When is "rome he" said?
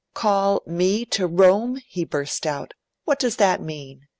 1.27-2.03